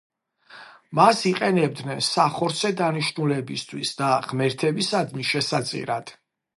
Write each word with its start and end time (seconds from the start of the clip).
მას 0.99 1.19
იყენებდნენ 1.31 2.01
სახორცე 2.09 2.73
დანიშნულებისთვის 2.81 3.95
და 4.03 4.11
ღმერთებისადმი 4.33 5.31
შესაწირად. 5.35 6.17